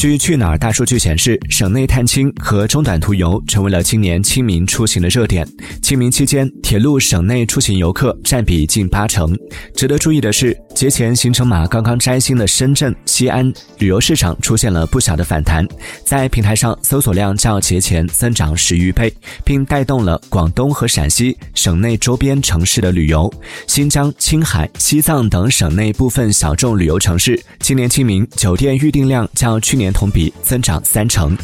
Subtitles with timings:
[0.00, 5.46] 据去哪儿大数据显示，省内探亲和中短途游成为了今年清明出行的热点。
[5.82, 9.36] 清明期间，铁路省内出行游客占比近八成。
[9.76, 13.46] 值得注意的是，节前行程码刚刚摘星的深圳、西安
[13.76, 15.68] 旅游市场出现了不小的反弹，
[16.06, 19.12] 在平台上搜索量较节前增长十余倍，
[19.44, 23.30] 并带动了广东和陕西省内周边城市的旅游。
[23.66, 31.36] 新疆、青海、西藏等省内部分小众旅游城市，今年清明酒店预订量较去年同比增长三成。